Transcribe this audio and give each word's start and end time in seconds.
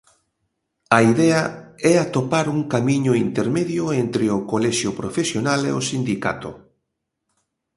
A 0.97 0.99
idea 1.11 1.41
é 1.91 1.93
atopar 1.97 2.45
un 2.55 2.61
camiño 2.73 3.13
intermedio 3.25 3.83
entre 4.03 4.25
o 4.37 4.39
colexio 4.51 4.91
profesional 4.99 5.61
e 5.69 5.71
o 5.79 5.81
sindicato. 5.89 6.49